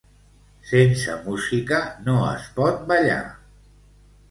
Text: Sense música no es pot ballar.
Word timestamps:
Sense 0.69 1.17
música 1.25 1.83
no 2.09 2.17
es 2.31 2.49
pot 2.59 2.83
ballar. 2.95 3.23